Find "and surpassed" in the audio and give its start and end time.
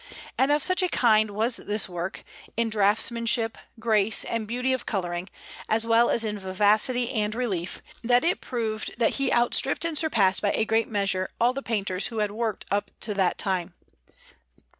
9.85-10.41